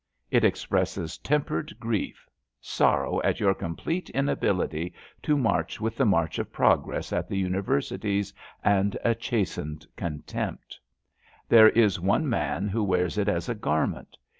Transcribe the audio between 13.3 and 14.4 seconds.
a garment.